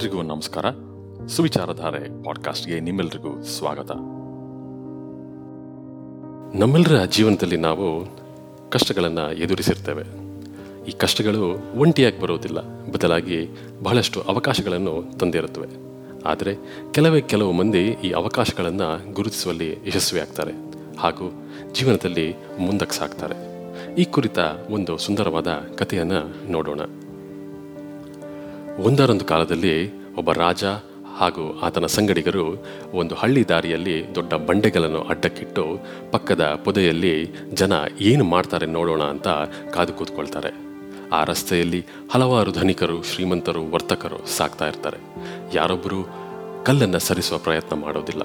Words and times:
ಎಲ್ರಿಗೂ 0.00 0.22
ನಮಸ್ಕಾರ. 0.22 0.64
ಸುವಿಚಾರಧಾರೆ 1.26 2.22
ಪಾಡ್ಕಾಸ್ಟ್ಗೆ 2.22 2.80
ನಿಮ್ಮೆಲ್ರಿಗೂ 2.80 3.42
ಸ್ವಾಗತ. 3.42 3.90
ನಮ್ಮೆಲ್ಲರ 6.56 7.04
ಜೀವನದಲ್ಲಿ 7.04 7.56
ನಾವು 7.56 8.06
ಕಷ್ಟಗಳನ್ನು 8.70 9.32
ಎದುರಿಸಿರ್ತೇವೆ. 9.32 10.02
ಈ 10.88 10.90
ಕಷ್ಟಗಳು 10.90 11.58
ಒಂಟಿಯಾಗಿ 11.80 12.20
ಬರುವುದಿಲ್ಲ 12.20 12.60
ಬದಲಾಗಿ 12.92 13.48
ಬಹಳಷ್ಟು 13.82 14.20
ಅವಕಾಶಗಳನ್ನು 14.20 15.18
ತಂದಿರುತ್ತವೆ. 15.18 15.66
ಆದರೆ 16.26 16.56
ಕೆಲವೇ 16.92 17.20
ಕೆಲವು 17.20 17.52
ಮಂದಿ 17.52 17.88
ಈ 18.04 18.10
ಅವಕಾಶಗಳನ್ನು 18.10 19.12
ಗುರುತಿಸುವಲ್ಲಿ 19.12 19.72
ಯಶಸ್ವಿಯಾಗ್ತಾರೆ 19.72 20.52
ಹಾಗೂ 20.98 21.32
ಜೀವನದಲ್ಲಿ 21.72 22.34
ಮುಂದಕ್ಕೆ 22.60 22.96
ಸಾಕ್ತಾರೆ 22.96 23.36
ಈ 23.94 24.04
ಕುರಿತ 24.04 24.38
ಒಂದು 24.70 24.98
ಸುಂದರವಾದ 24.98 25.46
ಕಥೆಯನ್ನು 25.78 26.50
ನೋಡೋಣ. 26.52 26.80
ಒಂದರೊಂದು 28.84 29.24
ಕಾಲದಲ್ಲಿ 29.24 29.74
ಒಬ್ಬ 30.14 30.32
ರಾಜ 30.32 30.64
ಹಾಗೂ 31.18 31.60
ಆತನ 31.60 31.86
ಸಂಗಡಿಗರು 31.86 32.44
ಒಂದು 32.94 33.14
ಹಳ್ಳಿ 33.14 33.48
ದಾರಿಯಲ್ಲಿ 33.48 34.14
ದೊಡ್ಡ 34.14 34.34
ಬಂಡೆಗಳನ್ನು 34.34 35.00
ಅಡ್ಡಕ್ಕಿಟ್ಟು 35.02 35.64
ಪಕ್ಕದ 36.12 36.44
ಪೊದೆಯಲ್ಲಿ 36.64 37.14
ಜನ 37.54 37.72
ಏನು 38.00 38.24
ಮಾಡ್ತಾರೆ 38.24 38.66
ನೋಡೋಣ 38.66 39.02
ಅಂತ 39.02 39.28
ಕಾದು 39.74 39.92
ಕೂತ್ಕೊಳ್ತಾರೆ. 39.92 40.50
ಆ 41.12 41.24
ರಸ್ತೆಯಲ್ಲಿ 41.24 41.86
ಹಲವಾರು 42.10 42.52
ಧನಿಕರು, 42.52 43.02
ಶ್ರೀಮಂತರು, 43.02 43.70
ವರ್ತಕರು 43.70 44.18
ಸಾಕ್ತಾ 44.36 44.68
ಇರ್ತಾರೆ. 44.68 44.96
ಯಾರೊಬ್ಬರು 45.54 46.00
ಕಲ್ಲನ್ನು 46.64 46.98
ಸರಿಸುವ 46.98 47.38
ಪ್ರಯತ್ನ 47.38 47.76
ಮಾಡೋದಿಲ್ಲ. 47.76 48.22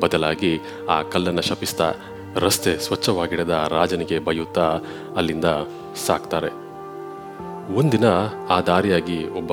ಬದಲಾಗಿ 0.00 0.52
ಆ 0.88 1.02
ಕಲ್ಲನ್ನು 1.02 1.42
ಶಪಿಸ್ತಾ 1.42 1.92
ರಸ್ತೆ 2.36 2.78
ಸ್ವಚ್ಛವಾಗಿಡದ 2.78 3.66
ರಾಜನಿಗೆ 3.70 4.18
ಬೈಯುತ್ತಾ 4.18 4.78
ಅಲ್ಲಿಂದ 5.16 5.44
ಸಾಕ್ತಾರೆ. 6.06 6.64
ಒಂದಿನ 7.74 8.04
ಆ 8.50 8.60
ದಾರಿಯಾಗಿ 8.60 9.18
ಒಬ್ಬ 9.28 9.52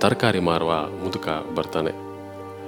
ತರಕಾರಿ 0.00 0.40
ಮಾರುವ 0.40 0.70
ಮುದುಕ 0.72 1.28
ಬರ್ತಾನೆ. 1.54 1.90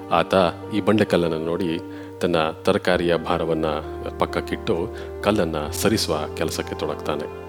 ಆತ 0.08 0.34
ಈ 0.74 0.80
ಬಂಡೆಕಲ್ಲನ್ನು 0.80 1.38
ನೋಡಿ 1.38 1.80
ತನ್ನ 2.20 2.36
ತರಕಾರಿಯ 2.62 3.16
ಭಾರವನ್ನು 3.16 4.18
ಪಕ್ಕಕ್ಕಿಟ್ಟು 4.18 4.88
ಕಲ್ಲನ್ನು 5.22 5.72
ಸರಿಸುವ 5.72 6.18
ಕೆಲಸಕ್ಕೆ 6.36 6.74
ತೊಡಗ್ತಾನೆ. 6.74 7.42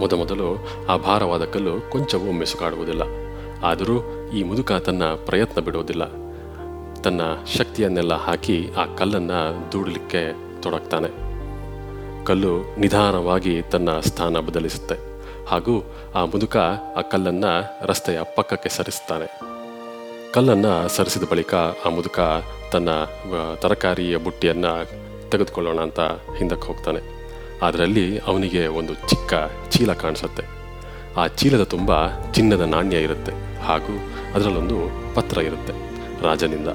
ಮೊದಮೊದಲು 0.00 0.66
ಆ 0.88 0.96
ಭಾರವಾದ 0.96 1.44
ಕಲ್ಲು 1.44 1.90
ಕೊಂಚವೂ 1.90 2.32
ಮೆಸುಕಾಡುವುದಿಲ್ಲ. 2.32 3.02
ಆದರೂ 3.64 4.28
ಈ 4.34 4.42
ಮುದುಕ 4.42 4.72
ತನ್ನ 4.72 5.02
ಪ್ರಯತ್ನ 5.04 5.60
ಬಿಡುವುದಿಲ್ಲ. 5.60 6.04
ತನ್ನ 7.02 7.20
ಶಕ್ತಿಯನ್ನೆಲ್ಲ 7.56 8.14
ಹಾಕಿ 8.14 8.70
ಆ 8.76 8.94
ಕಲ್ಲನ್ನು 8.94 9.72
ದೂಡಲಿಕ್ಕೆ 9.72 10.32
ತೊಡಗ್ತಾನೆ. 10.62 11.28
ಕಲ್ಲು 12.24 12.80
ನಿಧಾನವಾಗಿ 12.80 13.62
ತನ್ನ 13.62 14.00
ಸ್ಥಾನ 14.00 14.36
ಬದಲಿಸುತ್ತೆ. 14.36 15.17
ಹಾಗೂ 15.48 15.84
ಆ 16.14 16.24
ಮುದುಕ 16.24 16.56
ಆ 16.96 17.00
ಕಲ್ಲನ್ನು 17.00 17.52
ರಸ್ತೆಯ 17.86 18.20
ಪಕ್ಕಕ್ಕೆ 18.36 18.68
ಸರಿಸ್ತಾನೆ. 18.68 19.40
ಕಲ್ಲನ್ನು 20.32 20.88
ಸರಿಸಿದ 20.88 21.22
ಬಳಿಕ 21.30 21.54
ಆ 21.84 21.88
ಮುದುಕ 21.88 22.20
ತನ್ನ 22.72 22.88
ತರಕಾರಿಯ 23.56 24.16
ಬುಟ್ಟಿಯನ್ನು 24.16 24.72
ತೆಗೆದುಕೊಳ್ಳೋಣ 25.30 25.78
ಅಂತ 25.78 26.00
ಹಿಂದಕ್ಕೆ 26.38 26.66
ಹೋಗ್ತಾನೆ. 26.66 27.00
ಅದರಲ್ಲಿ 27.62 28.18
ಅವನಿಗೆ 28.18 28.66
ಒಂದು 28.66 28.94
ಚಿಕ್ಕ 28.94 29.34
ಚೀಲ 29.70 29.92
ಕಾಣಿಸುತ್ತೆ. 29.92 30.42
ಆ 31.16 31.26
ಚೀಲದ 31.26 31.62
ತುಂಬ 31.62 32.08
ಚಿನ್ನದ 32.32 32.60
ನಾಣ್ಯ 32.60 32.96
ಇರುತ್ತೆ 32.96 33.58
ಹಾಗೂ 33.58 33.94
ಅದರಲ್ಲೊಂದು 34.34 34.76
ಪತ್ರ 35.14 35.40
ಇರುತ್ತೆ 35.40 35.72
ರಾಜನಿಂದ. 36.22 36.68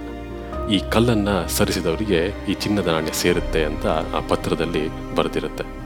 ಈ 0.70 0.82
ಕಲ್ಲನ್ನು 0.92 1.50
ಸರಿಸಿದವರಿಗೆ 1.50 2.28
ಈ 2.50 2.54
ಚಿನ್ನದ 2.54 2.88
ನಾಣ್ಯ 2.88 3.12
ಸೇರುತ್ತೆ 3.12 3.64
ಅಂತ 3.64 3.86
ಆ 3.88 4.20
ಪತ್ರದಲ್ಲಿ 4.30 5.16
ಬರೆದಿರುತ್ತೆ. 5.16 5.83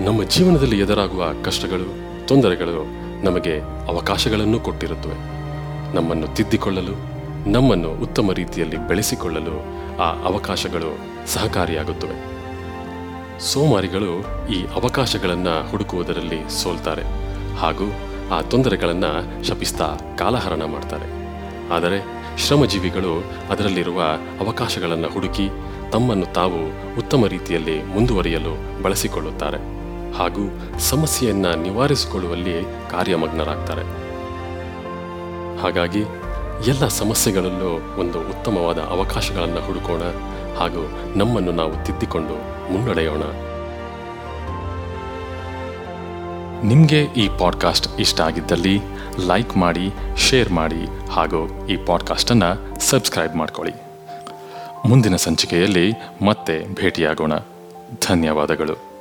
ನಮ್ಮ 0.00 0.22
ಜೀವನದಲ್ಲಿ 0.22 0.80
ಎದುರಾಗುವ 0.80 1.24
ಕಷ್ಟಗಳು, 1.44 1.86
ತೊಂದರೆಗಳು 2.26 2.86
ನಮಗೆ 3.24 3.60
ಅವಕಾಶಗಳನ್ನು 3.88 4.60
ಕೊಟ್ಟಿರುತ್ತವೆ. 4.60 5.14
ನಮ್ಮನ್ನು 5.94 6.26
ತಿದ್ದಿಕೊಳ್ಳಲು, 6.26 7.16
ನಮ್ಮನ್ನು 7.50 7.90
ಉತ್ತಮ 7.90 8.32
ರೀತಿಯಲ್ಲಿ 8.32 8.76
ಬೆಳೆಸಿಕೊಳ್ಳಲು 8.76 9.86
ಆ 9.98 10.24
ಅವಕಾಶಗಳು 10.24 10.98
ಸಹಕಾರಿಯಾಗುತ್ತವೆ. 11.26 12.36
ಸೋಮಾರಿಗಳು 13.40 14.20
ಈ 14.48 14.62
ಅವಕಾಶಗಳನ್ನು 14.62 15.70
ಹುಡುಕುವುದರಲ್ಲಿ 15.70 16.62
ಸೋಲ್ತಾರೆ 16.62 17.02
ಹಾಗೂ 17.56 17.92
ಆ 18.30 18.40
ತೊಂದರೆಗಳನ್ನು 18.40 19.44
ಶಪಿಸ್ತಾ 19.44 20.16
ಕಾಲಹರಣ 20.18 20.64
ಮಾಡ್ತಾರೆ. 20.64 21.06
ಆದರೆ 21.72 22.26
ಶ್ರಮಜೀವಿಗಳು 22.38 23.24
ಅದರಲ್ಲಿರುವ 23.50 24.02
ಅವಕಾಶಗಳನ್ನು 24.40 25.08
ಹುಡುಕಿ 25.08 25.50
ತಮ್ಮನ್ನು 25.92 26.26
ತಾವು 26.26 26.66
ಉತ್ತಮ 26.98 27.26
ರೀತಿಯಲ್ಲಿ 27.26 27.82
ಮುಂದುವರಿಯಲು 27.82 28.82
ಬಳಸಿಕೊಳ್ಳುತ್ತಾರೆ. 28.82 29.75
ಹಾಗೂ 30.16 30.60
ಸಮಸ್ಯೆಯನ್ನು 30.78 31.62
ನಿವಾರಿಸಿಕೊಳ್ಳುವಲ್ಲಿ 31.62 32.62
ಕಾರ್ಯಮಗ್ನರಾಗ್ತಾರೆ. 32.90 33.82
ಹಾಗಾಗಿ 35.62 36.00
ಎಲ್ಲ 36.66 36.88
ಸಮಸ್ಯೆಗಳಲ್ಲೂ 36.88 38.00
ಒಂದು 38.00 38.20
ಉತ್ತಮವಾದ 38.20 38.78
ಅವಕಾಶಗಳನ್ನು 38.78 39.66
ಹುಡುಕೋಣ 39.66 40.00
ಹಾಗೂ 40.58 40.98
ನಮ್ಮನ್ನು 41.16 41.52
ನಾವು 41.52 41.86
ತಿದ್ದಿಕೊಂಡು 41.86 42.34
ಮುನ್ನಡೆಯೋಣ. 42.72 43.22
ನಿಮಗೆ 46.68 47.02
ಈ 47.02 47.28
ಪಾಡ್ಕಾಸ್ಟ್ 47.28 48.00
ಇಷ್ಟ 48.00 48.20
ಆಗಿದ್ದಲ್ಲಿ 48.20 48.80
ಲೈಕ್ 49.26 49.56
ಮಾಡಿ, 49.56 49.92
ಶೇರ್ 50.16 50.52
ಮಾಡಿ 50.52 51.10
ಹಾಗೂ 51.10 51.68
ಈ 51.68 51.76
ಪಾಡ್ಕಾಸ್ಟನ್ನು 51.76 52.80
ಸಬ್ಸ್ಕ್ರೈಬ್ 52.80 53.36
ಮಾಡ್ಕೊಳ್ಳಿ. 53.36 53.74
ಮುಂದಿನ 54.88 55.16
ಸಂಚಿಕೆಯಲ್ಲಿ 55.16 55.92
ಮತ್ತೆ 56.26 56.74
ಭೇಟಿಯಾಗೋಣ. 56.74 57.32
ಧನ್ಯವಾದಗಳು. 58.08 58.95